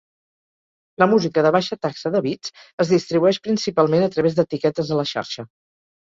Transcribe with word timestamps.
La 1.01 1.07
música 1.09 1.41
de 1.47 1.49
baixa 1.55 1.75
taxa 1.87 2.11
de 2.15 2.21
bits 2.27 2.53
es 2.83 2.93
distribueix 2.93 3.39
principalment 3.49 4.05
a 4.05 4.09
través 4.15 4.39
d'etiquetes 4.39 4.91
a 4.97 4.99
la 5.01 5.05
xarxa. 5.11 5.47